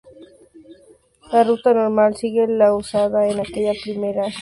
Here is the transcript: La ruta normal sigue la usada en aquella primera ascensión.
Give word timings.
La 1.31 1.43
ruta 1.43 1.75
normal 1.75 2.15
sigue 2.15 2.47
la 2.47 2.73
usada 2.73 3.27
en 3.29 3.39
aquella 3.39 3.73
primera 3.83 4.21
ascensión. 4.21 4.39